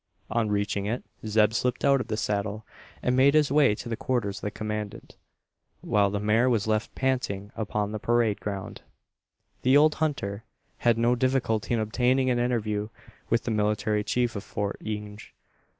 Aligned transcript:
On 0.31 0.49
reaching 0.49 0.87
it, 0.87 1.03
Zeb 1.27 1.53
slipped 1.53 1.85
out 1.85 2.01
of 2.01 2.07
the 2.07 2.17
saddle, 2.17 2.65
and 3.03 3.15
made 3.15 3.35
his 3.35 3.51
way 3.51 3.75
to 3.75 3.87
the 3.87 3.95
quarters 3.95 4.37
of 4.39 4.41
the 4.41 4.49
commandant; 4.49 5.15
while 5.81 6.09
the 6.09 6.19
mare 6.19 6.49
was 6.49 6.65
left 6.65 6.95
panting 6.95 7.51
upon 7.55 7.91
the 7.91 7.99
parade 7.99 8.39
ground. 8.41 8.81
The 9.61 9.77
old 9.77 9.93
hunter 10.01 10.43
had 10.79 10.97
no 10.97 11.13
difficulty 11.15 11.75
in 11.75 11.79
obtaining 11.79 12.31
an 12.31 12.39
interview 12.39 12.89
with 13.29 13.43
the 13.43 13.51
military 13.51 14.03
chief 14.03 14.35
of 14.35 14.43
Fort 14.43 14.81
Inge. 14.83 15.35